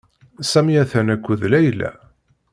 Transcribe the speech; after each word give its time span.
Sami 0.51 0.75
atan 0.83 1.07
akked 1.13 1.41
Layla. 1.51 1.91